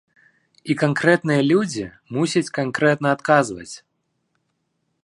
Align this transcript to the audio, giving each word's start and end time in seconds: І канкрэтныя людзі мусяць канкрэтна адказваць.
І 0.73 0.75
канкрэтныя 0.83 1.41
людзі 1.51 1.85
мусяць 2.17 2.45
канкрэтна 2.61 3.07
адказваць. 3.19 3.73